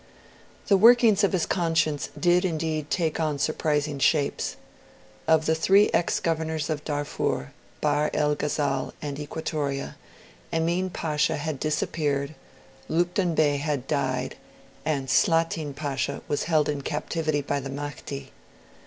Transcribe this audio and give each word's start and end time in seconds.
The 0.65 0.77
workings 0.77 1.23
of 1.23 1.31
his 1.31 1.45
conscience 1.45 2.09
did 2.19 2.43
indeed 2.43 2.89
take 2.89 3.19
on 3.19 3.37
surprising 3.37 3.99
shapes. 3.99 4.55
Of 5.27 5.45
the 5.45 5.53
three 5.53 5.91
ex 5.93 6.19
governors 6.19 6.71
of 6.71 6.83
Darfur, 6.83 7.53
Bahr 7.81 8.09
el 8.11 8.33
Ghazal, 8.33 8.95
and 8.99 9.19
Equatoria, 9.19 9.97
Emin 10.51 10.89
Pasha 10.89 11.35
had 11.37 11.59
disappeared, 11.59 12.33
Lupton 12.89 13.35
Bey 13.35 13.57
had 13.57 13.85
died, 13.85 14.37
and 14.85 15.07
Slatin 15.07 15.71
Pasha 15.75 16.23
was 16.27 16.45
held 16.45 16.67
in 16.67 16.81
captivity 16.81 17.41
by 17.43 17.59
the 17.59 17.69
Mahdi. 17.69 18.31